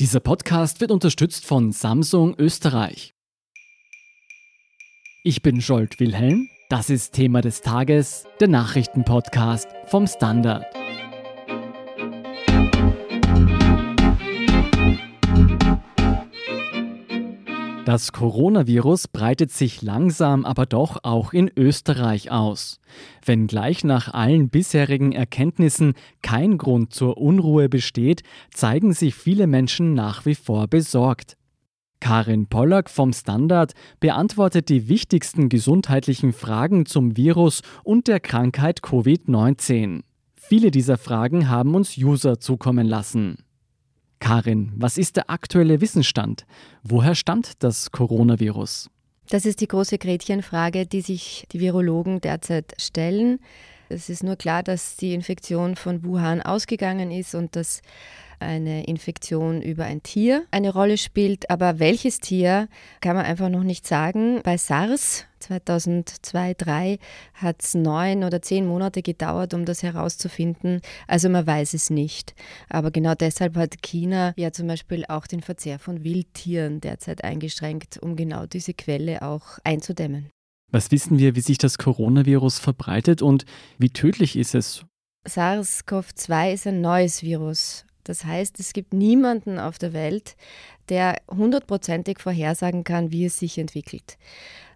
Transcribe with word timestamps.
Dieser 0.00 0.18
Podcast 0.18 0.80
wird 0.80 0.90
unterstützt 0.90 1.46
von 1.46 1.70
Samsung 1.70 2.34
Österreich. 2.36 3.14
Ich 5.22 5.40
bin 5.40 5.60
Scholt 5.60 6.00
Wilhelm. 6.00 6.48
Das 6.68 6.90
ist 6.90 7.12
Thema 7.12 7.42
des 7.42 7.60
Tages, 7.60 8.24
der 8.40 8.48
Nachrichtenpodcast 8.48 9.68
vom 9.86 10.08
Standard. 10.08 10.64
Das 17.84 18.12
Coronavirus 18.12 19.08
breitet 19.08 19.50
sich 19.52 19.82
langsam 19.82 20.46
aber 20.46 20.64
doch 20.64 21.00
auch 21.02 21.34
in 21.34 21.50
Österreich 21.54 22.30
aus. 22.30 22.80
Wenngleich 23.22 23.84
nach 23.84 24.14
allen 24.14 24.48
bisherigen 24.48 25.12
Erkenntnissen 25.12 25.92
kein 26.22 26.56
Grund 26.56 26.94
zur 26.94 27.18
Unruhe 27.18 27.68
besteht, 27.68 28.22
zeigen 28.54 28.94
sich 28.94 29.14
viele 29.14 29.46
Menschen 29.46 29.92
nach 29.92 30.24
wie 30.24 30.34
vor 30.34 30.66
besorgt. 30.66 31.36
Karin 32.00 32.46
Pollack 32.46 32.88
vom 32.88 33.12
Standard 33.12 33.74
beantwortet 34.00 34.70
die 34.70 34.88
wichtigsten 34.88 35.50
gesundheitlichen 35.50 36.32
Fragen 36.32 36.86
zum 36.86 37.18
Virus 37.18 37.60
und 37.82 38.08
der 38.08 38.18
Krankheit 38.20 38.80
Covid-19. 38.80 40.04
Viele 40.34 40.70
dieser 40.70 40.96
Fragen 40.96 41.50
haben 41.50 41.74
uns 41.74 41.98
User 41.98 42.40
zukommen 42.40 42.86
lassen. 42.86 43.43
Karin, 44.24 44.72
was 44.74 44.96
ist 44.96 45.16
der 45.16 45.28
aktuelle 45.28 45.82
Wissensstand? 45.82 46.46
Woher 46.82 47.14
stammt 47.14 47.62
das 47.62 47.90
Coronavirus? 47.90 48.88
Das 49.28 49.44
ist 49.44 49.60
die 49.60 49.68
große 49.68 49.98
Gretchenfrage, 49.98 50.86
die 50.86 51.02
sich 51.02 51.46
die 51.52 51.60
Virologen 51.60 52.22
derzeit 52.22 52.72
stellen. 52.78 53.38
Es 53.90 54.08
ist 54.08 54.22
nur 54.22 54.36
klar, 54.36 54.62
dass 54.62 54.96
die 54.96 55.12
Infektion 55.12 55.76
von 55.76 56.04
Wuhan 56.04 56.40
ausgegangen 56.40 57.10
ist 57.10 57.34
und 57.34 57.54
dass 57.54 57.82
eine 58.40 58.86
Infektion 58.86 59.60
über 59.60 59.84
ein 59.84 60.02
Tier 60.02 60.46
eine 60.50 60.72
Rolle 60.72 60.96
spielt. 60.96 61.50
Aber 61.50 61.78
welches 61.78 62.18
Tier, 62.18 62.68
kann 63.02 63.16
man 63.16 63.26
einfach 63.26 63.50
noch 63.50 63.62
nicht 63.62 63.86
sagen. 63.86 64.40
Bei 64.42 64.56
SARS 64.56 65.26
2002-2003 65.50 66.98
hat 67.34 67.62
es 67.62 67.74
neun 67.74 68.24
oder 68.24 68.42
zehn 68.42 68.66
Monate 68.66 69.02
gedauert, 69.02 69.54
um 69.54 69.64
das 69.64 69.82
herauszufinden. 69.82 70.80
Also 71.06 71.28
man 71.28 71.46
weiß 71.46 71.74
es 71.74 71.90
nicht. 71.90 72.34
Aber 72.68 72.90
genau 72.90 73.14
deshalb 73.14 73.56
hat 73.56 73.82
China 73.82 74.32
ja 74.36 74.52
zum 74.52 74.66
Beispiel 74.66 75.04
auch 75.08 75.26
den 75.26 75.40
Verzehr 75.40 75.78
von 75.78 76.04
Wildtieren 76.04 76.80
derzeit 76.80 77.24
eingeschränkt, 77.24 77.98
um 78.02 78.16
genau 78.16 78.46
diese 78.46 78.74
Quelle 78.74 79.22
auch 79.22 79.58
einzudämmen. 79.64 80.30
Was 80.70 80.90
wissen 80.90 81.18
wir, 81.18 81.36
wie 81.36 81.40
sich 81.40 81.58
das 81.58 81.78
Coronavirus 81.78 82.58
verbreitet 82.58 83.22
und 83.22 83.44
wie 83.78 83.90
tödlich 83.90 84.36
ist 84.36 84.54
es? 84.54 84.84
SARS-CoV-2 85.26 86.52
ist 86.52 86.66
ein 86.66 86.80
neues 86.80 87.22
Virus. 87.22 87.86
Das 88.04 88.24
heißt, 88.24 88.60
es 88.60 88.72
gibt 88.72 88.92
niemanden 88.92 89.58
auf 89.58 89.78
der 89.78 89.92
Welt, 89.92 90.36
der 90.88 91.16
hundertprozentig 91.30 92.20
vorhersagen 92.20 92.84
kann, 92.84 93.10
wie 93.10 93.24
es 93.24 93.38
sich 93.38 93.58
entwickelt. 93.58 94.18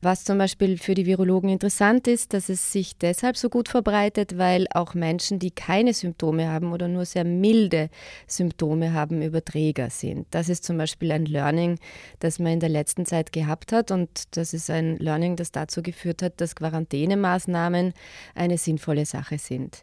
Was 0.00 0.24
zum 0.24 0.38
Beispiel 0.38 0.78
für 0.78 0.94
die 0.94 1.06
Virologen 1.06 1.50
interessant 1.50 2.06
ist, 2.06 2.32
dass 2.32 2.48
es 2.48 2.72
sich 2.72 2.96
deshalb 2.98 3.36
so 3.36 3.50
gut 3.50 3.68
verbreitet, 3.68 4.38
weil 4.38 4.66
auch 4.70 4.94
Menschen, 4.94 5.40
die 5.40 5.50
keine 5.50 5.92
Symptome 5.92 6.48
haben 6.48 6.72
oder 6.72 6.86
nur 6.86 7.04
sehr 7.04 7.24
milde 7.24 7.90
Symptome 8.26 8.92
haben, 8.92 9.22
Überträger 9.22 9.90
sind. 9.90 10.26
Das 10.30 10.48
ist 10.48 10.64
zum 10.64 10.78
Beispiel 10.78 11.10
ein 11.10 11.26
Learning, 11.26 11.78
das 12.20 12.38
man 12.38 12.52
in 12.52 12.60
der 12.60 12.68
letzten 12.68 13.06
Zeit 13.06 13.32
gehabt 13.32 13.72
hat 13.72 13.90
und 13.90 14.36
das 14.36 14.54
ist 14.54 14.70
ein 14.70 14.96
Learning, 14.98 15.34
das 15.34 15.50
dazu 15.50 15.82
geführt 15.82 16.22
hat, 16.22 16.40
dass 16.40 16.54
Quarantänemaßnahmen 16.54 17.92
eine 18.36 18.58
sinnvolle 18.58 19.04
Sache 19.04 19.38
sind. 19.38 19.80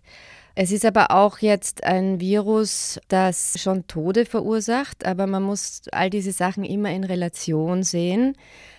Es 0.58 0.72
ist 0.72 0.86
aber 0.86 1.12
auch 1.12 1.40
jetzt 1.40 1.84
ein 1.84 2.22
Virus, 2.22 2.98
das 3.10 3.56
schon 3.60 3.88
Tode 3.88 4.26
verursacht, 4.26 5.06
aber 5.06 5.28
man 5.28 5.44
muss 5.44 5.82
all 5.92 6.10
diese 6.10 6.32
Sachen 6.32 6.64
immer 6.64 6.92
in 6.92 7.04
Relation 7.04 7.84
sehen. 7.84 8.38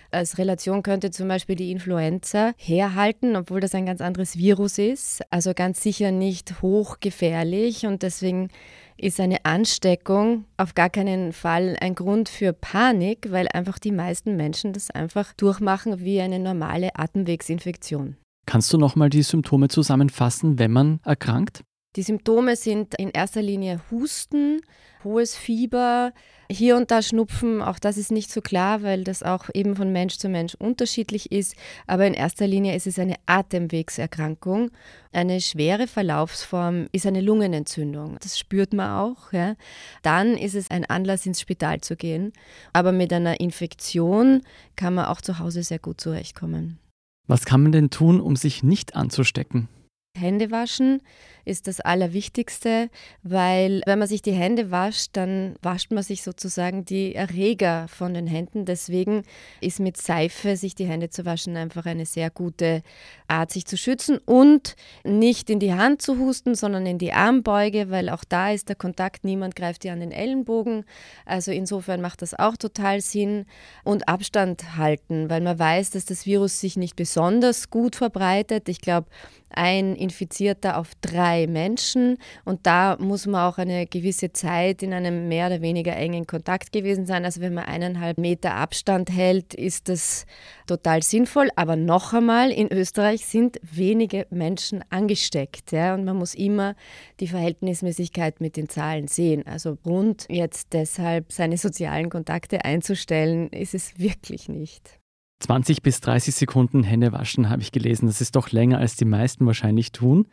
Als 0.09 0.39
Relation 0.39 0.81
könnte 0.81 1.11
zum 1.11 1.27
Beispiel 1.27 1.55
die 1.55 1.71
Influenza 1.71 2.53
herhalten, 2.57 3.35
obwohl 3.35 3.59
das 3.59 3.75
ein 3.75 3.85
ganz 3.85 4.01
anderes 4.01 4.37
Virus 4.37 4.79
ist. 4.79 5.21
Also 5.29 5.53
ganz 5.53 5.83
sicher 5.83 6.11
nicht 6.11 6.63
hochgefährlich 6.63 7.85
und 7.85 8.01
deswegen 8.01 8.49
ist 8.97 9.19
eine 9.19 9.45
Ansteckung 9.45 10.45
auf 10.57 10.73
gar 10.73 10.89
keinen 10.89 11.31
Fall 11.31 11.77
ein 11.79 11.93
Grund 11.93 12.29
für 12.29 12.53
Panik, 12.53 13.27
weil 13.29 13.47
einfach 13.53 13.77
die 13.77 13.91
meisten 13.91 14.35
Menschen 14.35 14.73
das 14.73 14.89
einfach 14.89 15.33
durchmachen 15.33 15.99
wie 15.99 16.21
eine 16.21 16.39
normale 16.39 16.95
Atemwegsinfektion. 16.95 18.17
Kannst 18.47 18.71
du 18.73 18.77
nochmal 18.77 19.09
die 19.09 19.23
Symptome 19.23 19.67
zusammenfassen, 19.67 20.57
wenn 20.57 20.71
man 20.71 21.01
erkrankt? 21.03 21.63
Die 21.95 22.03
Symptome 22.03 22.55
sind 22.55 22.93
in 22.95 23.09
erster 23.09 23.41
Linie 23.41 23.81
Husten, 23.89 24.61
hohes 25.03 25.35
Fieber, 25.35 26.13
hier 26.49 26.77
und 26.77 26.91
da 26.91 27.01
Schnupfen. 27.01 27.61
Auch 27.61 27.79
das 27.79 27.97
ist 27.97 28.11
nicht 28.11 28.31
so 28.31 28.41
klar, 28.41 28.83
weil 28.83 29.03
das 29.03 29.23
auch 29.23 29.49
eben 29.53 29.75
von 29.75 29.91
Mensch 29.91 30.17
zu 30.17 30.29
Mensch 30.29 30.55
unterschiedlich 30.55 31.31
ist. 31.31 31.55
Aber 31.87 32.05
in 32.05 32.13
erster 32.13 32.47
Linie 32.47 32.75
ist 32.75 32.87
es 32.87 32.99
eine 32.99 33.15
Atemwegserkrankung. 33.25 34.71
Eine 35.11 35.41
schwere 35.41 35.87
Verlaufsform 35.87 36.87
ist 36.91 37.05
eine 37.05 37.21
Lungenentzündung. 37.21 38.17
Das 38.21 38.37
spürt 38.37 38.73
man 38.73 38.91
auch. 38.91 39.33
Ja. 39.33 39.55
Dann 40.03 40.37
ist 40.37 40.55
es 40.55 40.69
ein 40.71 40.85
Anlass, 40.85 41.25
ins 41.25 41.41
Spital 41.41 41.81
zu 41.81 41.95
gehen. 41.95 42.31
Aber 42.73 42.91
mit 42.91 43.11
einer 43.11 43.39
Infektion 43.39 44.43
kann 44.75 44.93
man 44.93 45.05
auch 45.05 45.21
zu 45.21 45.39
Hause 45.39 45.63
sehr 45.63 45.79
gut 45.79 45.99
zurechtkommen. 45.99 46.79
Was 47.27 47.43
kann 47.43 47.63
man 47.63 47.71
denn 47.73 47.89
tun, 47.89 48.21
um 48.21 48.35
sich 48.37 48.63
nicht 48.63 48.95
anzustecken? 48.95 49.67
Hände 50.17 50.51
waschen 50.51 51.01
ist 51.47 51.67
das 51.67 51.79
Allerwichtigste, 51.79 52.89
weil 53.23 53.81
wenn 53.85 53.99
man 53.99 54.07
sich 54.07 54.21
die 54.21 54.33
Hände 54.33 54.69
wascht, 54.69 55.11
dann 55.13 55.55
wascht 55.61 55.91
man 55.91 56.03
sich 56.03 56.21
sozusagen 56.21 56.83
die 56.83 57.15
Erreger 57.15 57.87
von 57.87 58.13
den 58.13 58.27
Händen. 58.27 58.65
Deswegen 58.65 59.23
ist 59.61 59.79
mit 59.79 59.95
Seife 59.95 60.57
sich 60.57 60.75
die 60.75 60.85
Hände 60.85 61.09
zu 61.09 61.25
waschen 61.25 61.55
einfach 61.55 61.85
eine 61.85 62.05
sehr 62.05 62.29
gute 62.29 62.83
Art, 63.29 63.51
sich 63.51 63.65
zu 63.65 63.77
schützen 63.77 64.19
und 64.25 64.75
nicht 65.05 65.49
in 65.49 65.59
die 65.59 65.73
Hand 65.73 66.01
zu 66.01 66.17
husten, 66.17 66.53
sondern 66.53 66.85
in 66.85 66.97
die 66.97 67.13
Armbeuge, 67.13 67.89
weil 67.89 68.09
auch 68.09 68.25
da 68.25 68.51
ist 68.51 68.67
der 68.67 68.75
Kontakt, 68.75 69.23
niemand 69.23 69.55
greift 69.55 69.83
dir 69.83 69.93
an 69.93 70.01
den 70.01 70.11
Ellenbogen. 70.11 70.83
Also 71.25 71.51
insofern 71.51 72.01
macht 72.01 72.21
das 72.21 72.37
auch 72.37 72.57
total 72.57 72.99
Sinn 72.99 73.45
und 73.85 74.09
Abstand 74.09 74.75
halten, 74.75 75.29
weil 75.29 75.41
man 75.41 75.57
weiß, 75.57 75.91
dass 75.91 76.03
das 76.03 76.25
Virus 76.25 76.59
sich 76.59 76.75
nicht 76.75 76.97
besonders 76.97 77.69
gut 77.69 77.95
verbreitet. 77.95 78.67
Ich 78.67 78.81
glaube, 78.81 79.07
ein 79.49 79.95
Infizierter 79.95 80.77
auf 80.77 80.91
drei 81.01 81.47
Menschen. 81.47 82.17
Und 82.45 82.65
da 82.65 82.97
muss 82.99 83.25
man 83.25 83.49
auch 83.49 83.57
eine 83.57 83.87
gewisse 83.87 84.31
Zeit 84.33 84.83
in 84.83 84.93
einem 84.93 85.27
mehr 85.27 85.47
oder 85.47 85.61
weniger 85.61 85.95
engen 85.95 86.27
Kontakt 86.27 86.71
gewesen 86.71 87.05
sein. 87.05 87.25
Also 87.25 87.41
wenn 87.41 87.53
man 87.53 87.65
eineinhalb 87.65 88.17
Meter 88.17 88.55
Abstand 88.55 89.09
hält, 89.09 89.53
ist 89.53 89.89
das 89.89 90.25
total 90.67 91.03
sinnvoll. 91.03 91.49
Aber 91.55 91.75
noch 91.75 92.13
einmal, 92.13 92.51
in 92.51 92.71
Österreich 92.71 93.25
sind 93.25 93.59
wenige 93.61 94.27
Menschen 94.29 94.83
angesteckt. 94.89 95.71
Ja, 95.71 95.93
und 95.93 96.05
man 96.05 96.17
muss 96.17 96.35
immer 96.35 96.75
die 97.19 97.27
Verhältnismäßigkeit 97.27 98.41
mit 98.41 98.57
den 98.57 98.69
Zahlen 98.69 99.07
sehen. 99.07 99.45
Also 99.47 99.77
rund 99.85 100.25
jetzt 100.29 100.73
deshalb 100.73 101.31
seine 101.31 101.57
sozialen 101.57 102.09
Kontakte 102.09 102.65
einzustellen, 102.65 103.49
ist 103.49 103.73
es 103.73 103.97
wirklich 103.97 104.49
nicht. 104.49 104.96
20 105.39 105.81
bis 105.81 106.01
30 106.01 106.33
Sekunden 106.33 106.83
Hände 106.83 107.11
waschen, 107.11 107.49
habe 107.49 107.61
ich 107.61 107.71
gelesen. 107.71 108.07
Das 108.07 108.21
ist 108.21 108.35
doch 108.35 108.51
länger, 108.51 108.79
als 108.79 108.95
die 108.95 109.05
meisten 109.05 109.45
wahrscheinlich 109.45 109.91
tun. 109.91 110.27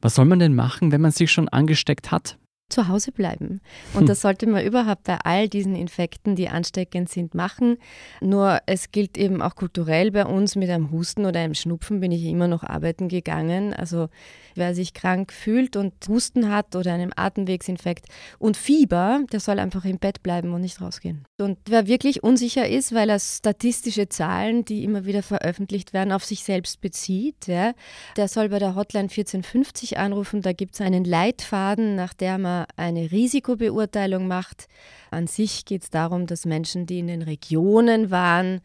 Was 0.00 0.14
soll 0.14 0.24
man 0.24 0.38
denn 0.38 0.54
machen, 0.54 0.92
wenn 0.92 1.00
man 1.00 1.10
sich 1.10 1.30
schon 1.30 1.48
angesteckt 1.48 2.10
hat? 2.10 2.38
Zu 2.72 2.88
Hause 2.88 3.12
bleiben. 3.12 3.60
Und 3.94 4.08
das 4.08 4.20
sollte 4.20 4.46
man 4.46 4.64
überhaupt 4.64 5.04
bei 5.04 5.18
all 5.24 5.48
diesen 5.48 5.74
Infekten, 5.74 6.36
die 6.36 6.48
ansteckend 6.48 7.08
sind, 7.08 7.34
machen. 7.34 7.76
Nur 8.20 8.60
es 8.66 8.90
gilt 8.90 9.18
eben 9.18 9.42
auch 9.42 9.54
kulturell 9.54 10.10
bei 10.10 10.24
uns 10.24 10.56
mit 10.56 10.70
einem 10.70 10.90
Husten 10.90 11.26
oder 11.26 11.40
einem 11.40 11.54
Schnupfen 11.54 12.00
bin 12.00 12.12
ich 12.12 12.24
immer 12.24 12.48
noch 12.48 12.62
arbeiten 12.62 13.08
gegangen. 13.08 13.74
Also 13.74 14.08
wer 14.54 14.74
sich 14.74 14.94
krank 14.94 15.32
fühlt 15.32 15.76
und 15.76 15.94
Husten 16.08 16.50
hat 16.50 16.76
oder 16.76 16.92
einen 16.92 17.12
Atemwegsinfekt 17.14 18.06
und 18.38 18.56
Fieber, 18.56 19.20
der 19.32 19.40
soll 19.40 19.58
einfach 19.58 19.84
im 19.84 19.98
Bett 19.98 20.22
bleiben 20.22 20.52
und 20.54 20.60
nicht 20.60 20.80
rausgehen. 20.80 21.24
Und 21.38 21.58
wer 21.66 21.86
wirklich 21.86 22.22
unsicher 22.22 22.68
ist, 22.68 22.94
weil 22.94 23.10
er 23.10 23.18
statistische 23.18 24.08
Zahlen, 24.08 24.64
die 24.64 24.84
immer 24.84 25.04
wieder 25.04 25.22
veröffentlicht 25.22 25.92
werden, 25.92 26.12
auf 26.12 26.24
sich 26.24 26.44
selbst 26.44 26.80
bezieht, 26.80 27.46
ja, 27.46 27.72
der 28.16 28.28
soll 28.28 28.50
bei 28.50 28.58
der 28.58 28.74
Hotline 28.74 29.08
1450 29.08 29.98
anrufen. 29.98 30.42
Da 30.42 30.52
gibt 30.52 30.74
es 30.74 30.80
einen 30.80 31.04
Leitfaden, 31.04 31.94
nach 31.94 32.14
der 32.14 32.38
man 32.38 32.59
eine 32.76 33.10
Risikobeurteilung 33.10 34.26
macht. 34.26 34.68
An 35.10 35.26
sich 35.26 35.64
geht 35.64 35.82
es 35.82 35.90
darum, 35.90 36.26
dass 36.26 36.46
Menschen, 36.46 36.86
die 36.86 36.98
in 36.98 37.06
den 37.06 37.22
Regionen 37.22 38.10
waren, 38.10 38.60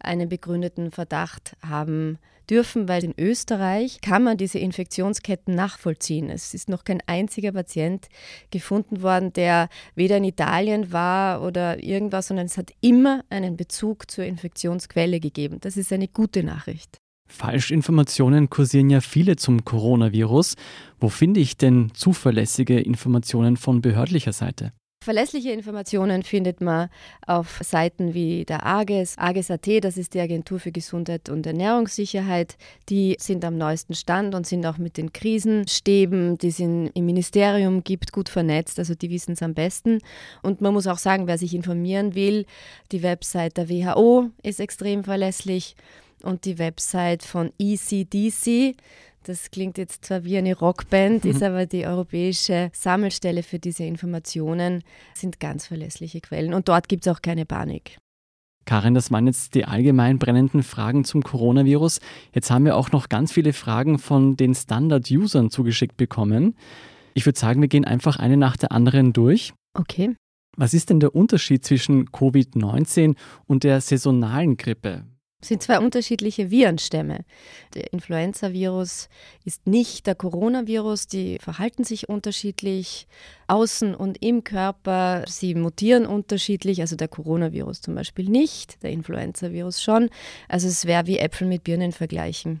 einen 0.00 0.28
begründeten 0.28 0.90
Verdacht 0.90 1.56
haben 1.66 2.18
dürfen, 2.50 2.88
weil 2.88 3.04
in 3.04 3.14
Österreich 3.16 4.00
kann 4.00 4.24
man 4.24 4.36
diese 4.36 4.58
Infektionsketten 4.58 5.54
nachvollziehen. 5.54 6.28
Es 6.28 6.52
ist 6.52 6.68
noch 6.68 6.84
kein 6.84 7.00
einziger 7.06 7.52
Patient 7.52 8.08
gefunden 8.50 9.02
worden, 9.02 9.32
der 9.32 9.68
weder 9.94 10.16
in 10.16 10.24
Italien 10.24 10.92
war 10.92 11.42
oder 11.42 11.82
irgendwas, 11.82 12.28
sondern 12.28 12.46
es 12.46 12.58
hat 12.58 12.72
immer 12.80 13.24
einen 13.30 13.56
Bezug 13.56 14.10
zur 14.10 14.24
Infektionsquelle 14.24 15.20
gegeben. 15.20 15.58
Das 15.60 15.76
ist 15.76 15.92
eine 15.92 16.08
gute 16.08 16.42
Nachricht. 16.42 16.98
Falschinformationen 17.30 18.50
kursieren 18.50 18.90
ja 18.90 19.00
viele 19.00 19.36
zum 19.36 19.64
Coronavirus. 19.64 20.56
Wo 20.98 21.08
finde 21.08 21.40
ich 21.40 21.56
denn 21.56 21.90
zuverlässige 21.94 22.78
Informationen 22.80 23.56
von 23.56 23.80
behördlicher 23.80 24.32
Seite? 24.32 24.72
Verlässliche 25.02 25.50
Informationen 25.50 26.22
findet 26.22 26.60
man 26.60 26.90
auf 27.26 27.60
Seiten 27.62 28.12
wie 28.12 28.44
der 28.44 28.66
AGES, 28.66 29.16
AGES.at, 29.16 29.66
das 29.82 29.96
ist 29.96 30.12
die 30.12 30.20
Agentur 30.20 30.60
für 30.60 30.72
Gesundheit 30.72 31.30
und 31.30 31.46
Ernährungssicherheit. 31.46 32.58
Die 32.90 33.16
sind 33.18 33.42
am 33.46 33.56
neuesten 33.56 33.94
Stand 33.94 34.34
und 34.34 34.46
sind 34.46 34.66
auch 34.66 34.76
mit 34.76 34.98
den 34.98 35.14
Krisenstäben, 35.14 36.36
die 36.36 36.48
es 36.48 36.60
im 36.60 36.90
Ministerium 36.94 37.82
gibt, 37.82 38.12
gut 38.12 38.28
vernetzt. 38.28 38.78
Also 38.78 38.94
die 38.94 39.08
wissen 39.08 39.32
es 39.32 39.42
am 39.42 39.54
besten. 39.54 40.00
Und 40.42 40.60
man 40.60 40.74
muss 40.74 40.86
auch 40.86 40.98
sagen, 40.98 41.26
wer 41.26 41.38
sich 41.38 41.54
informieren 41.54 42.14
will, 42.14 42.44
die 42.92 43.02
Website 43.02 43.56
der 43.56 43.70
WHO 43.70 44.28
ist 44.42 44.60
extrem 44.60 45.02
verlässlich 45.04 45.76
und 46.24 46.44
die 46.44 46.58
Website 46.58 47.22
von 47.22 47.52
ECDC. 47.58 48.76
Das 49.24 49.50
klingt 49.50 49.76
jetzt 49.76 50.06
zwar 50.06 50.24
wie 50.24 50.38
eine 50.38 50.56
Rockband, 50.56 51.24
ist 51.24 51.40
mhm. 51.40 51.46
aber 51.46 51.66
die 51.66 51.86
europäische 51.86 52.70
Sammelstelle 52.72 53.42
für 53.42 53.58
diese 53.58 53.84
Informationen, 53.84 54.82
sind 55.14 55.40
ganz 55.40 55.66
verlässliche 55.66 56.20
Quellen. 56.20 56.54
Und 56.54 56.68
dort 56.68 56.88
gibt 56.88 57.06
es 57.06 57.12
auch 57.12 57.20
keine 57.20 57.44
Panik. 57.44 57.98
Karin, 58.64 58.94
das 58.94 59.10
waren 59.10 59.26
jetzt 59.26 59.54
die 59.54 59.64
allgemein 59.64 60.18
brennenden 60.18 60.62
Fragen 60.62 61.04
zum 61.04 61.22
Coronavirus. 61.22 62.00
Jetzt 62.32 62.50
haben 62.50 62.64
wir 62.64 62.76
auch 62.76 62.92
noch 62.92 63.08
ganz 63.08 63.32
viele 63.32 63.52
Fragen 63.52 63.98
von 63.98 64.36
den 64.36 64.54
Standard-Usern 64.54 65.50
zugeschickt 65.50 65.96
bekommen. 65.96 66.56
Ich 67.14 67.26
würde 67.26 67.38
sagen, 67.38 67.60
wir 67.60 67.68
gehen 67.68 67.84
einfach 67.84 68.18
eine 68.18 68.36
nach 68.36 68.56
der 68.56 68.72
anderen 68.72 69.12
durch. 69.12 69.52
Okay. 69.74 70.14
Was 70.56 70.74
ist 70.74 70.90
denn 70.90 71.00
der 71.00 71.14
Unterschied 71.14 71.64
zwischen 71.64 72.10
Covid-19 72.10 73.16
und 73.46 73.64
der 73.64 73.80
saisonalen 73.80 74.56
Grippe? 74.56 75.04
Sind 75.42 75.62
zwei 75.62 75.78
unterschiedliche 75.78 76.50
Virenstämme. 76.50 77.24
Der 77.74 77.92
Influenza-Virus 77.92 79.08
ist 79.44 79.66
nicht 79.66 80.06
der 80.06 80.14
Coronavirus, 80.14 81.06
die 81.06 81.38
verhalten 81.38 81.84
sich 81.84 82.08
unterschiedlich 82.08 83.06
außen 83.46 83.94
und 83.94 84.22
im 84.22 84.44
Körper, 84.44 85.24
sie 85.26 85.54
mutieren 85.54 86.04
unterschiedlich, 86.04 86.80
also 86.82 86.94
der 86.94 87.08
Coronavirus 87.08 87.80
zum 87.80 87.94
Beispiel 87.94 88.28
nicht, 88.28 88.82
der 88.82 88.90
Influenza-Virus 88.90 89.82
schon. 89.82 90.10
Also 90.48 90.68
es 90.68 90.84
wäre 90.84 91.06
wie 91.06 91.18
Äpfel 91.18 91.48
mit 91.48 91.64
Birnen 91.64 91.92
vergleichen. 91.92 92.60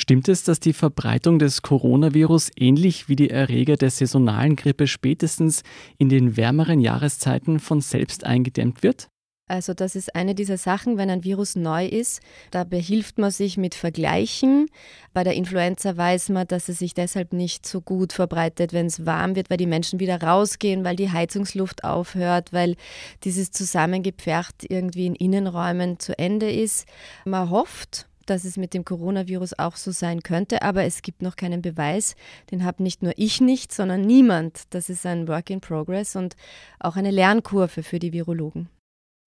Stimmt 0.00 0.28
es, 0.28 0.44
dass 0.44 0.60
die 0.60 0.72
Verbreitung 0.72 1.38
des 1.38 1.60
Coronavirus 1.60 2.50
ähnlich 2.56 3.08
wie 3.08 3.16
die 3.16 3.28
Erreger 3.28 3.76
der 3.76 3.90
saisonalen 3.90 4.56
Grippe 4.56 4.86
spätestens 4.86 5.62
in 5.98 6.08
den 6.08 6.38
wärmeren 6.38 6.80
Jahreszeiten 6.80 7.60
von 7.60 7.82
selbst 7.82 8.24
eingedämmt 8.24 8.82
wird? 8.82 9.08
Also 9.50 9.74
das 9.74 9.96
ist 9.96 10.14
eine 10.14 10.36
dieser 10.36 10.58
Sachen, 10.58 10.96
wenn 10.96 11.10
ein 11.10 11.24
Virus 11.24 11.56
neu 11.56 11.84
ist, 11.84 12.20
da 12.52 12.62
behilft 12.62 13.18
man 13.18 13.32
sich 13.32 13.56
mit 13.56 13.74
Vergleichen. 13.74 14.70
Bei 15.12 15.24
der 15.24 15.34
Influenza 15.34 15.96
weiß 15.96 16.28
man, 16.28 16.46
dass 16.46 16.68
es 16.68 16.78
sich 16.78 16.94
deshalb 16.94 17.32
nicht 17.32 17.66
so 17.66 17.80
gut 17.80 18.12
verbreitet, 18.12 18.72
wenn 18.72 18.86
es 18.86 19.06
warm 19.06 19.34
wird, 19.34 19.50
weil 19.50 19.56
die 19.56 19.66
Menschen 19.66 19.98
wieder 19.98 20.22
rausgehen, 20.22 20.84
weil 20.84 20.94
die 20.94 21.10
Heizungsluft 21.10 21.82
aufhört, 21.82 22.52
weil 22.52 22.76
dieses 23.24 23.50
Zusammengepfercht 23.50 24.70
irgendwie 24.70 25.06
in 25.06 25.16
Innenräumen 25.16 25.98
zu 25.98 26.16
Ende 26.16 26.48
ist. 26.48 26.86
Man 27.24 27.50
hofft, 27.50 28.06
dass 28.26 28.44
es 28.44 28.56
mit 28.56 28.72
dem 28.72 28.84
Coronavirus 28.84 29.58
auch 29.58 29.74
so 29.74 29.90
sein 29.90 30.22
könnte, 30.22 30.62
aber 30.62 30.84
es 30.84 31.02
gibt 31.02 31.22
noch 31.22 31.34
keinen 31.34 31.60
Beweis. 31.60 32.14
Den 32.52 32.64
habe 32.64 32.84
nicht 32.84 33.02
nur 33.02 33.14
ich 33.16 33.40
nicht, 33.40 33.74
sondern 33.74 34.02
niemand. 34.02 34.62
Das 34.70 34.88
ist 34.88 35.04
ein 35.06 35.26
Work 35.26 35.50
in 35.50 35.60
Progress 35.60 36.14
und 36.14 36.36
auch 36.78 36.94
eine 36.94 37.10
Lernkurve 37.10 37.82
für 37.82 37.98
die 37.98 38.12
Virologen. 38.12 38.68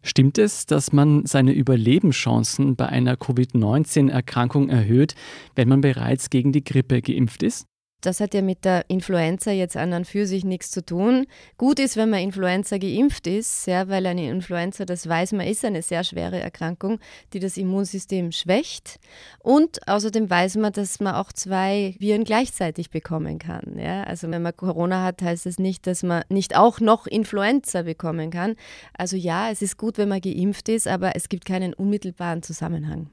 Stimmt 0.05 0.38
es, 0.38 0.65
dass 0.65 0.91
man 0.91 1.25
seine 1.25 1.53
Überlebenschancen 1.53 2.75
bei 2.75 2.88
einer 2.88 3.15
Covid-19-Erkrankung 3.15 4.67
erhöht, 4.67 5.15
wenn 5.55 5.69
man 5.69 5.79
bereits 5.79 6.29
gegen 6.29 6.51
die 6.51 6.63
Grippe 6.63 7.01
geimpft 7.01 7.41
ist? 7.41 7.65
Das 8.03 8.19
hat 8.19 8.33
ja 8.33 8.41
mit 8.41 8.65
der 8.65 8.83
Influenza 8.89 9.51
jetzt 9.51 9.77
an 9.77 9.94
und 9.94 10.05
für 10.05 10.27
sich 10.27 10.44
nichts 10.44 10.71
zu 10.71 10.85
tun. 10.85 11.25
Gut 11.57 11.79
ist, 11.79 11.95
wenn 11.95 12.09
man 12.09 12.19
Influenza 12.19 12.77
geimpft 12.77 13.27
ist, 13.27 13.65
ja, 13.65 13.88
weil 13.88 14.05
eine 14.05 14.29
Influenza, 14.29 14.83
das 14.83 15.07
weiß 15.07 15.31
man, 15.31 15.47
ist 15.47 15.63
eine 15.63 15.81
sehr 15.81 16.03
schwere 16.03 16.38
Erkrankung, 16.38 17.00
die 17.31 17.39
das 17.39 17.55
Immunsystem 17.55 18.33
schwächt. 18.33 19.00
Und 19.39 19.88
außerdem 19.88 20.29
weiß 20.29 20.57
man, 20.57 20.73
dass 20.73 21.00
man 21.00 21.15
auch 21.15 21.31
zwei 21.31 21.95
Viren 21.97 22.25
gleichzeitig 22.25 22.89
bekommen 22.89 23.39
kann. 23.39 23.79
Ja. 23.79 24.03
Also 24.03 24.29
wenn 24.29 24.41
man 24.41 24.56
Corona 24.56 25.01
hat, 25.01 25.21
heißt 25.21 25.45
es 25.45 25.56
das 25.56 25.59
nicht, 25.63 25.88
dass 25.88 26.03
man 26.03 26.23
nicht 26.27 26.57
auch 26.57 26.81
noch 26.81 27.07
Influenza 27.07 27.83
bekommen 27.83 28.31
kann. 28.31 28.56
Also 28.97 29.15
ja, 29.15 29.49
es 29.49 29.61
ist 29.61 29.77
gut, 29.77 29.97
wenn 29.97 30.09
man 30.09 30.19
geimpft 30.19 30.67
ist, 30.67 30.89
aber 30.89 31.15
es 31.15 31.29
gibt 31.29 31.45
keinen 31.45 31.73
unmittelbaren 31.73 32.44
Zusammenhang. 32.44 33.09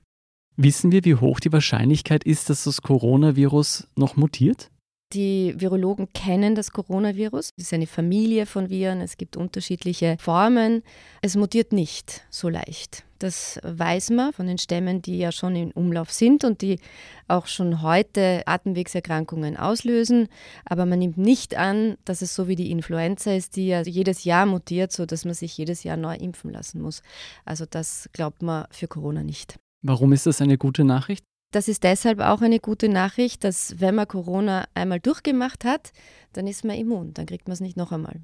Wissen 0.56 0.90
wir, 0.90 1.04
wie 1.04 1.14
hoch 1.14 1.38
die 1.40 1.52
Wahrscheinlichkeit 1.52 2.24
ist, 2.24 2.50
dass 2.50 2.64
das 2.64 2.82
Coronavirus 2.82 3.86
noch 3.96 4.16
mutiert? 4.16 4.70
Die 5.12 5.54
Virologen 5.56 6.12
kennen 6.12 6.54
das 6.54 6.70
Coronavirus. 6.70 7.50
Es 7.56 7.64
ist 7.64 7.74
eine 7.74 7.88
Familie 7.88 8.46
von 8.46 8.70
Viren. 8.70 9.00
Es 9.00 9.16
gibt 9.16 9.36
unterschiedliche 9.36 10.16
Formen. 10.20 10.84
Es 11.20 11.34
mutiert 11.34 11.72
nicht 11.72 12.22
so 12.30 12.48
leicht. 12.48 13.04
Das 13.18 13.58
weiß 13.64 14.10
man 14.10 14.32
von 14.32 14.46
den 14.46 14.58
Stämmen, 14.58 15.02
die 15.02 15.18
ja 15.18 15.32
schon 15.32 15.56
im 15.56 15.72
Umlauf 15.72 16.12
sind 16.12 16.44
und 16.44 16.62
die 16.62 16.78
auch 17.26 17.48
schon 17.48 17.82
heute 17.82 18.42
Atemwegserkrankungen 18.46 19.56
auslösen. 19.56 20.28
Aber 20.64 20.86
man 20.86 21.00
nimmt 21.00 21.18
nicht 21.18 21.56
an, 21.56 21.96
dass 22.04 22.22
es 22.22 22.34
so 22.34 22.46
wie 22.46 22.56
die 22.56 22.70
Influenza 22.70 23.32
ist, 23.32 23.56
die 23.56 23.66
ja 23.66 23.82
jedes 23.82 24.22
Jahr 24.22 24.46
mutiert, 24.46 24.92
sodass 24.92 25.24
man 25.24 25.34
sich 25.34 25.58
jedes 25.58 25.82
Jahr 25.82 25.96
neu 25.96 26.14
impfen 26.14 26.50
lassen 26.50 26.80
muss. 26.80 27.02
Also 27.44 27.66
das 27.68 28.08
glaubt 28.12 28.42
man 28.42 28.66
für 28.70 28.86
Corona 28.86 29.24
nicht. 29.24 29.58
Warum 29.82 30.12
ist 30.12 30.26
das 30.26 30.40
eine 30.40 30.56
gute 30.56 30.84
Nachricht? 30.84 31.24
Das 31.52 31.66
ist 31.66 31.82
deshalb 31.82 32.20
auch 32.20 32.42
eine 32.42 32.60
gute 32.60 32.88
Nachricht, 32.88 33.42
dass 33.42 33.80
wenn 33.80 33.96
man 33.96 34.06
Corona 34.06 34.66
einmal 34.74 35.00
durchgemacht 35.00 35.64
hat, 35.64 35.92
dann 36.32 36.46
ist 36.46 36.64
man 36.64 36.76
immun, 36.76 37.12
dann 37.14 37.26
kriegt 37.26 37.48
man 37.48 37.54
es 37.54 37.60
nicht 37.60 37.76
noch 37.76 37.90
einmal. 37.90 38.20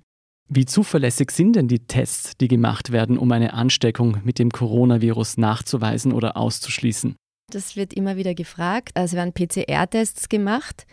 Wie 0.49 0.65
zuverlässig 0.65 1.33
sind 1.33 1.57
denn 1.57 1.67
die 1.67 1.81
Tests, 1.81 2.37
die 2.37 2.47
gemacht 2.47 2.93
werden, 2.93 3.19
um 3.19 3.33
eine 3.33 3.53
Ansteckung 3.53 4.19
mit 4.23 4.39
dem 4.39 4.51
Coronavirus 4.51 5.39
nachzuweisen 5.39 6.13
oder 6.13 6.37
auszuschließen? 6.37 7.17
Das 7.51 7.75
wird 7.75 7.93
immer 7.93 8.17
wieder 8.17 8.35
gefragt. 8.35 8.91
Also 8.95 9.17
es 9.17 9.19
werden 9.19 9.33
PCR-Tests 9.33 10.29
gemacht. 10.29 10.87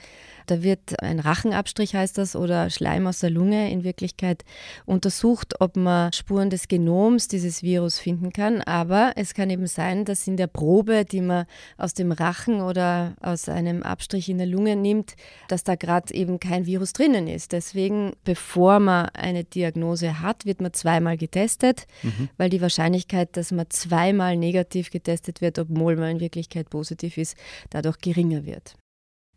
Da 0.48 0.64
wird 0.64 1.02
ein 1.02 1.20
Rachenabstrich, 1.20 1.96
heißt 1.96 2.18
das, 2.18 2.36
oder 2.36 2.70
Schleim 2.70 3.08
aus 3.08 3.20
der 3.20 3.30
Lunge 3.30 3.72
in 3.72 3.84
Wirklichkeit 3.84 4.44
untersucht, 4.86 5.62
ob 5.62 5.76
man 5.76 6.12
Spuren 6.14 6.50
des 6.50 6.68
Genoms 6.68 7.28
dieses 7.28 7.64
Virus 7.64 8.00
finden 8.00 8.32
kann. 8.32 8.62
Aber 8.62 9.14
es 9.16 9.34
kann 9.34 9.50
eben 9.50 9.68
sein, 9.68 10.06
dass 10.06 10.28
in 10.28 10.38
der 10.38 10.48
Probe, 10.48 11.06
die 11.06 11.22
man 11.22 11.46
aus 11.78 11.94
dem 11.94 12.12
Rachen 12.12 12.62
oder 12.62 13.16
aus 13.22 13.50
einem 13.50 13.84
Abstrich 13.84 14.30
in 14.30 14.38
der 14.38 14.48
Lunge 14.48 14.76
nimmt, 14.76 15.16
dass 15.48 15.64
da 15.64 15.76
gerade 15.76 16.14
eben 16.14 16.40
kein 16.40 16.66
Virus 16.66 16.94
drinnen 16.94 17.28
ist. 17.28 17.52
Deswegen, 17.52 18.14
bevor 18.24 18.80
man 18.80 19.10
eine 19.14 19.44
Diagnose 19.44 20.20
hat, 20.22 20.46
wird 20.46 20.62
man 20.62 20.74
zweimal 20.74 21.18
getestet, 21.18 21.88
mhm. 22.02 22.30
weil 22.38 22.50
die 22.50 22.62
Wahrscheinlichkeit, 22.62 23.36
dass 23.38 23.52
man 23.52 23.70
zweimal 23.70 24.38
negativ 24.38 24.90
getestet 24.90 25.42
wird, 25.42 25.60
obwohl 25.60 25.96
man 25.96 26.12
in 26.12 26.20
Wirklichkeit 26.20 26.70
positiv 26.70 27.18
ist, 27.18 27.38
dadurch 27.70 27.98
geringer 28.00 28.46
wird. 28.46 28.76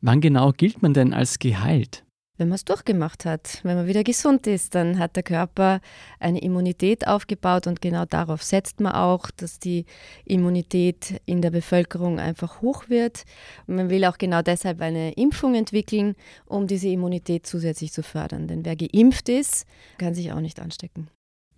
Wann 0.06 0.20
genau 0.20 0.52
gilt 0.52 0.82
man 0.82 0.94
denn 0.94 1.12
als 1.12 1.40
geheilt? 1.40 2.04
Wenn 2.38 2.46
man 2.46 2.54
es 2.54 2.64
durchgemacht 2.64 3.25
hat, 3.25 3.58
wenn 3.64 3.75
man 3.76 3.88
wieder 3.88 4.04
gesund 4.04 4.46
ist, 4.46 4.76
dann 4.76 5.00
hat 5.00 5.16
der 5.16 5.25
Körper 5.25 5.80
eine 6.20 6.40
Immunität 6.42 7.08
aufgebaut 7.08 7.66
und 7.66 7.82
genau 7.82 8.04
darauf 8.04 8.40
setzt 8.44 8.78
man 8.78 8.92
auch, 8.92 9.32
dass 9.36 9.58
die 9.58 9.84
Immunität 10.25 11.20
in 11.26 11.42
der 11.42 11.50
Bevölkerung 11.50 12.20
einfach 12.20 12.62
hoch 12.62 12.88
wird. 12.88 13.25
Und 13.66 13.75
man 13.75 13.90
will 13.90 14.04
auch 14.04 14.16
genau 14.16 14.42
deshalb 14.42 14.80
eine 14.80 15.10
Impfung 15.14 15.56
entwickeln, 15.56 16.14
um 16.44 16.68
diese 16.68 16.86
Immunität 16.86 17.44
zusätzlich 17.44 17.90
zu 17.90 18.04
fördern. 18.04 18.46
Denn 18.46 18.64
wer 18.64 18.76
geimpft 18.76 19.28
ist, 19.28 19.66
kann 19.98 20.14
sich 20.14 20.30
auch 20.30 20.40
nicht 20.40 20.60
anstecken. 20.60 21.08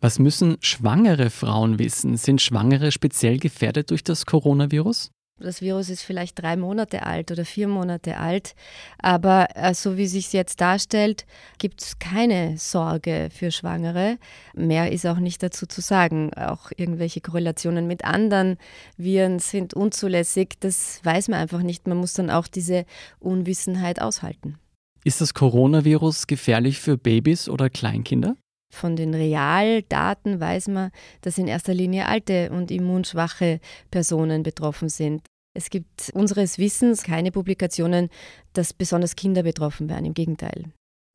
Was 0.01 0.19
müssen 0.19 0.57
schwangere 0.63 1.29
Frauen 1.29 1.79
wissen? 1.79 2.17
Sind 2.17 2.41
Schwangere 2.41 2.93
speziell 2.93 3.39
gefährdet 3.39 3.91
durch 3.91 4.05
das 4.05 4.25
Coronavirus? 4.25 5.11
Das 5.41 5.63
Virus 5.63 5.89
ist 5.89 6.03
vielleicht 6.03 6.41
drei 6.41 6.57
Monate 6.57 7.05
alt 7.05 7.31
oder 7.31 7.45
vier 7.45 7.69
Monate 7.69 8.17
alt, 8.17 8.55
aber 8.99 9.49
äh, 9.55 9.73
so 9.73 9.97
wie 9.97 10.07
sich 10.07 10.33
jetzt 10.33 10.61
darstellt, 10.61 11.27
gibt 11.59 11.83
es 11.83 11.99
keine 11.99 12.59
Sorge 12.59 13.29
für 13.33 13.51
Schwangere. 13.53 14.19
Mehr 14.55 14.91
ist 14.91 15.07
auch 15.07 15.19
nicht 15.19 15.43
dazu 15.43 15.67
zu 15.67 15.81
sagen. 15.81 16.33
Auch 16.35 16.71
irgendwelche 16.77 17.21
Korrelationen 17.21 17.87
mit 17.87 18.05
anderen 18.05 18.57
Viren 18.97 19.39
sind 19.39 19.75
unzulässig. 19.75 20.55
Das 20.61 21.01
weiß 21.05 21.29
man 21.29 21.41
einfach 21.41 21.63
nicht. 21.63 21.87
Man 21.87 21.99
muss 21.99 22.15
dann 22.15 22.31
auch 22.31 22.49
diese 22.49 22.85
Unwissenheit 23.21 24.03
aushalten. 24.03 24.59
Ist 25.05 25.21
das 25.21 25.35
Coronavirus 25.35 26.27
gefährlich 26.27 26.81
für 26.81 26.99
Babys 26.99 27.49
oder 27.49 27.71
Kleinkinder? 27.71 28.37
Von 28.71 28.97
den 28.97 29.15
Realdaten 29.15 30.41
weiß 30.41 30.69
man, 30.69 30.91
dass 31.23 31.39
in 31.39 31.49
erster 31.49 31.75
Linie 31.75 32.07
alte 32.07 32.51
und 32.51 32.71
immunschwache 32.71 33.61
Personen 33.91 34.43
betroffen 34.43 34.89
sind. 34.89 35.23
Es 35.57 35.71
gibt 35.71 36.11
unseres 36.15 36.59
Wissens 36.59 37.03
keine 37.03 37.33
Publikationen, 37.33 38.11
dass 38.53 38.73
besonders 38.73 39.17
Kinder 39.17 39.43
betroffen 39.43 39.89
wären, 39.89 40.05
im 40.05 40.15
Gegenteil. 40.15 40.67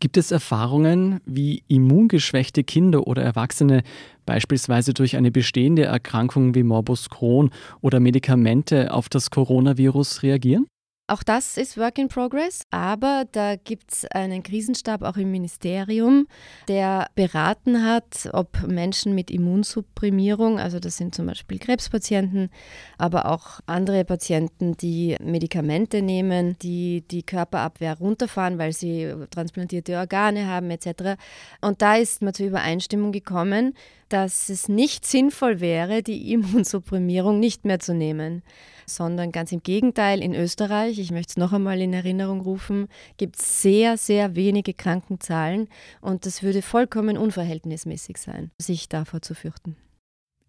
Gibt 0.01 0.17
es 0.17 0.31
Erfahrungen, 0.31 1.21
wie 1.25 1.63
immungeschwächte 1.69 2.65
Kinder 2.65 3.07
oder 3.07 3.21
Erwachsene 3.23 3.83
beispielsweise 4.25 4.93
durch 4.93 5.15
eine 5.15 5.31
bestehende 5.31 5.83
Erkrankung 5.83 6.55
wie 6.55 6.63
Morbus 6.63 7.09
Crohn 7.09 7.51
oder 7.79 8.01
Medikamente 8.01 8.93
auf 8.93 9.07
das 9.07 9.29
Coronavirus 9.29 10.23
reagieren? 10.23 10.67
Auch 11.05 11.21
das 11.21 11.57
ist 11.57 11.77
Work 11.77 11.97
in 11.97 12.07
Progress, 12.07 12.61
aber 12.71 13.25
da 13.29 13.57
gibt 13.57 13.91
es 13.91 14.05
einen 14.05 14.41
Krisenstab 14.41 15.01
auch 15.01 15.17
im 15.17 15.31
Ministerium, 15.31 16.27
der 16.69 17.07
beraten 17.13 17.85
hat, 17.85 18.29
ob 18.31 18.65
Menschen 18.65 19.13
mit 19.13 19.29
Immunsupprimierung, 19.29 20.61
also 20.61 20.79
das 20.79 20.95
sind 20.95 21.13
zum 21.13 21.25
Beispiel 21.25 21.59
Krebspatienten, 21.59 22.49
aber 22.97 23.25
auch 23.25 23.59
andere 23.65 24.05
Patienten, 24.05 24.77
die 24.77 25.17
Medikamente 25.21 26.01
nehmen, 26.01 26.57
die 26.59 27.03
die 27.05 27.23
Körperabwehr 27.23 27.97
runterfahren, 27.97 28.57
weil 28.57 28.71
sie 28.71 29.13
transplantierte 29.29 29.97
Organe 29.97 30.47
haben 30.47 30.71
etc. 30.71 31.21
Und 31.59 31.81
da 31.81 31.97
ist 31.97 32.21
man 32.21 32.33
zur 32.33 32.45
Übereinstimmung 32.45 33.11
gekommen, 33.11 33.75
dass 34.07 34.47
es 34.47 34.69
nicht 34.69 35.05
sinnvoll 35.05 35.59
wäre, 35.59 36.01
die 36.01 36.31
Immunsupprimierung 36.31 37.41
nicht 37.41 37.65
mehr 37.65 37.81
zu 37.81 37.93
nehmen 37.93 38.41
sondern 38.85 39.31
ganz 39.31 39.51
im 39.51 39.63
Gegenteil, 39.63 40.21
in 40.21 40.35
Österreich, 40.35 40.99
ich 40.99 41.11
möchte 41.11 41.31
es 41.31 41.37
noch 41.37 41.53
einmal 41.53 41.81
in 41.81 41.93
Erinnerung 41.93 42.41
rufen, 42.41 42.87
gibt 43.17 43.37
es 43.37 43.61
sehr, 43.61 43.97
sehr 43.97 44.35
wenige 44.35 44.73
Krankenzahlen 44.73 45.67
und 46.01 46.25
es 46.25 46.43
würde 46.43 46.61
vollkommen 46.61 47.17
unverhältnismäßig 47.17 48.17
sein, 48.17 48.51
sich 48.57 48.89
davor 48.89 49.21
zu 49.21 49.35
fürchten. 49.35 49.75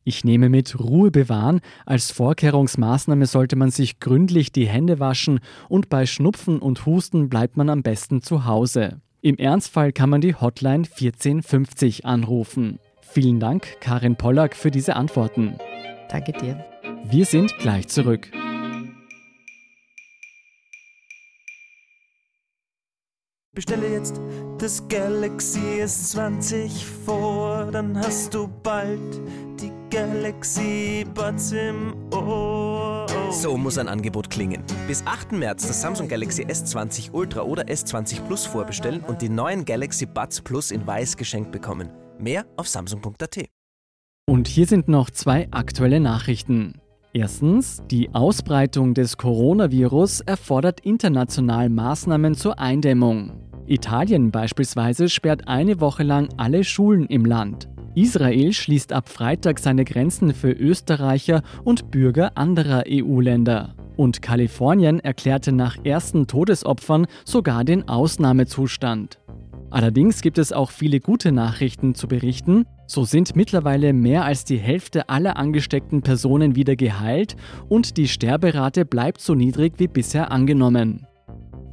Ich 0.04 0.22
nehme 0.22 0.50
mit 0.50 0.78
Ruhe 0.78 1.10
bewahren. 1.10 1.60
Als 1.86 2.10
Vorkehrungsmaßnahme 2.10 3.26
sollte 3.26 3.56
man 3.56 3.70
sich 3.70 4.00
gründlich 4.00 4.52
die 4.52 4.68
Hände 4.68 5.00
waschen 5.00 5.40
und 5.68 5.88
bei 5.88 6.04
Schnupfen 6.04 6.58
und 6.58 6.84
Husten 6.84 7.30
bleibt 7.30 7.56
man 7.56 7.70
am 7.70 7.82
besten 7.82 8.20
zu 8.20 8.44
Hause. 8.44 9.00
Im 9.22 9.38
Ernstfall 9.38 9.92
kann 9.92 10.10
man 10.10 10.20
die 10.20 10.34
Hotline 10.34 10.84
1450 10.84 12.04
anrufen. 12.04 12.78
Vielen 13.00 13.40
Dank, 13.40 13.80
Karin 13.80 14.16
Pollack, 14.16 14.54
für 14.54 14.70
diese 14.70 14.96
Antworten. 14.96 15.56
Danke 16.10 16.32
dir. 16.32 16.73
Wir 17.06 17.26
sind 17.26 17.56
gleich 17.58 17.88
zurück. 17.88 18.30
Bestelle 23.54 23.92
jetzt 23.92 24.20
das 24.58 24.88
Galaxy 24.88 25.60
S20 25.82 26.84
vor, 27.04 27.68
dann 27.70 27.96
hast 27.96 28.34
du 28.34 28.48
bald 28.48 29.20
die 29.60 29.70
Galaxy 29.90 31.06
Buds 31.14 31.52
im 31.52 31.94
Ohr. 32.10 33.06
So 33.30 33.56
muss 33.58 33.76
ein 33.78 33.88
Angebot 33.88 34.30
klingen. 34.30 34.64
Bis 34.88 35.06
8. 35.06 35.32
März 35.32 35.68
das 35.68 35.82
Samsung 35.82 36.08
Galaxy 36.08 36.44
S20 36.44 37.12
Ultra 37.12 37.42
oder 37.42 37.64
S20 37.64 38.22
Plus 38.22 38.46
vorbestellen 38.46 39.02
und 39.02 39.20
die 39.20 39.28
neuen 39.28 39.64
Galaxy 39.64 40.06
Buds 40.06 40.40
Plus 40.40 40.70
in 40.70 40.86
weiß 40.86 41.16
geschenkt 41.18 41.52
bekommen. 41.52 41.90
Mehr 42.18 42.46
auf 42.56 42.66
samsung.at. 42.66 43.44
Und 44.26 44.48
hier 44.48 44.66
sind 44.66 44.88
noch 44.88 45.10
zwei 45.10 45.48
aktuelle 45.50 46.00
Nachrichten. 46.00 46.80
Erstens, 47.16 47.80
die 47.92 48.12
Ausbreitung 48.12 48.92
des 48.92 49.16
Coronavirus 49.16 50.22
erfordert 50.22 50.80
international 50.80 51.68
Maßnahmen 51.68 52.34
zur 52.34 52.58
Eindämmung. 52.58 53.30
Italien 53.66 54.32
beispielsweise 54.32 55.08
sperrt 55.08 55.46
eine 55.46 55.80
Woche 55.80 56.02
lang 56.02 56.28
alle 56.38 56.64
Schulen 56.64 57.06
im 57.06 57.24
Land. 57.24 57.68
Israel 57.94 58.52
schließt 58.52 58.92
ab 58.92 59.08
Freitag 59.08 59.60
seine 59.60 59.84
Grenzen 59.84 60.34
für 60.34 60.50
Österreicher 60.50 61.42
und 61.62 61.92
Bürger 61.92 62.36
anderer 62.36 62.82
EU-Länder. 62.88 63.76
Und 63.96 64.20
Kalifornien 64.20 64.98
erklärte 64.98 65.52
nach 65.52 65.76
ersten 65.84 66.26
Todesopfern 66.26 67.06
sogar 67.24 67.62
den 67.62 67.88
Ausnahmezustand. 67.88 69.20
Allerdings 69.70 70.20
gibt 70.20 70.38
es 70.38 70.52
auch 70.52 70.72
viele 70.72 70.98
gute 70.98 71.30
Nachrichten 71.30 71.94
zu 71.94 72.08
berichten. 72.08 72.66
So 72.86 73.04
sind 73.04 73.34
mittlerweile 73.34 73.92
mehr 73.92 74.24
als 74.24 74.44
die 74.44 74.58
Hälfte 74.58 75.08
aller 75.08 75.36
angesteckten 75.36 76.02
Personen 76.02 76.54
wieder 76.54 76.76
geheilt 76.76 77.36
und 77.68 77.96
die 77.96 78.08
Sterberate 78.08 78.84
bleibt 78.84 79.20
so 79.20 79.34
niedrig 79.34 79.74
wie 79.78 79.88
bisher 79.88 80.30
angenommen. 80.30 81.06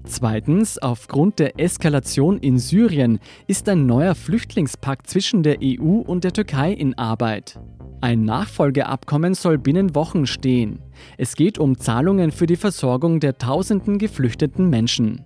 Zweitens, 0.06 0.78
aufgrund 0.78 1.40
der 1.40 1.60
Eskalation 1.60 2.40
in 2.40 2.58
Syrien 2.58 3.20
ist 3.48 3.70
ein 3.70 3.86
neuer 3.86 4.16
Flüchtlingspakt 4.16 5.08
zwischen 5.08 5.44
der 5.44 5.58
EU 5.62 6.00
und 6.00 6.24
der 6.24 6.34
Türkei 6.34 6.72
in 6.74 6.98
Arbeit. 6.98 7.60
Ein 8.02 8.26
Nachfolgeabkommen 8.26 9.36
soll 9.36 9.60
binnen 9.60 9.94
Wochen 9.94 10.26
stehen. 10.26 10.80
Es 11.18 11.36
geht 11.36 11.60
um 11.60 11.78
Zahlungen 11.78 12.32
für 12.32 12.48
die 12.48 12.56
Versorgung 12.56 13.20
der 13.20 13.38
tausenden 13.38 14.00
geflüchteten 14.00 14.72
Menschen. 14.72 15.24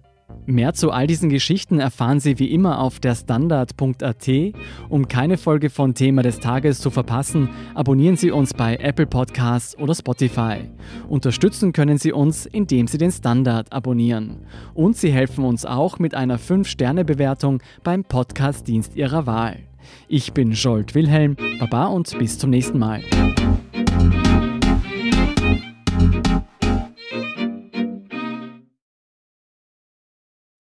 Mehr 0.48 0.74
zu 0.74 0.92
all 0.92 1.08
diesen 1.08 1.30
Geschichten 1.30 1.80
erfahren 1.80 2.20
Sie 2.20 2.40
wie 2.40 2.52
immer 2.52 2.80
auf 2.80 3.00
der 3.00 3.16
Standard.at. 3.16 4.30
Um 4.90 5.08
keine 5.08 5.38
Folge 5.38 5.70
von 5.70 5.94
Thema 5.94 6.22
des 6.22 6.40
Tages 6.40 6.80
zu 6.80 6.92
verpassen, 6.92 7.50
abonnieren 7.74 8.16
Sie 8.16 8.32
uns 8.32 8.54
bei 8.54 8.76
Apple 8.78 9.08
Podcasts 9.08 9.78
oder 9.78 9.96
Spotify. 9.96 10.70
Unterstützen 11.08 11.74
können 11.74 11.98
Sie 11.98 12.12
uns, 12.12 12.46
indem 12.46 12.88
Sie 12.88 12.98
den 12.98 13.12
Standard 13.12 13.72
abonnieren. 13.74 14.46
Und 14.74 14.98
Sie 14.98 15.12
helfen 15.12 15.44
uns 15.46 15.66
auch 15.66 16.00
mit 16.00 16.14
einer 16.14 16.40
5-Sterne-Bewertung 16.40 17.62
beim 17.84 18.04
Podcast-Dienst 18.04 18.96
Ihrer 18.96 19.26
Wahl. 19.26 19.58
Ich 20.08 20.34
bin 20.34 20.52
Jolt 20.52 20.96
Wilhelm, 20.96 21.38
Baba 21.60 21.88
und 21.88 22.18
bis 22.18 22.38
zum 22.38 22.50
nächsten 22.50 22.80
Mal. 22.80 23.04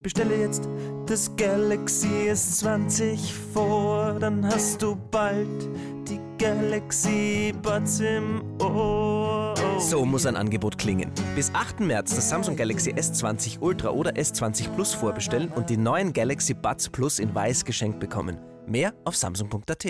Bestelle 0.05 0.39
jetzt 0.39 0.69
das 1.07 1.35
Galaxy 1.35 2.29
S20 2.29 3.17
vor, 3.55 4.15
dann 4.19 4.45
hast 4.45 4.79
du 4.83 4.95
bald 5.09 5.47
die 6.07 6.19
Galaxy 6.37 7.51
Buds 7.59 8.01
im 8.01 8.43
Ohr. 8.61 9.55
So 9.79 10.05
muss 10.05 10.27
ein 10.27 10.35
Angebot 10.35 10.77
klingen. 10.77 11.09
Bis 11.35 11.51
8. 11.55 11.79
März 11.79 12.13
das 12.13 12.29
Samsung 12.29 12.55
Galaxy 12.55 12.91
S20 12.91 13.61
Ultra 13.61 13.89
oder 13.89 14.11
S20 14.11 14.69
Plus 14.75 14.93
vorbestellen 14.93 15.49
und 15.55 15.71
die 15.71 15.77
neuen 15.77 16.13
Galaxy 16.13 16.53
Buds 16.53 16.87
Plus 16.87 17.17
in 17.17 17.33
weiß 17.33 17.65
geschenkt 17.65 17.99
bekommen. 17.99 18.37
Mehr 18.67 18.93
auf 19.05 19.15
samsung.at. 19.15 19.85